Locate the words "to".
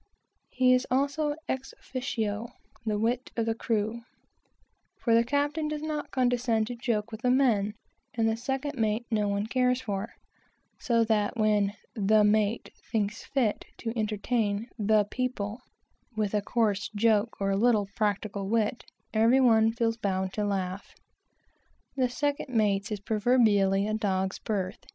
6.65-6.75, 13.77-13.93, 20.33-20.43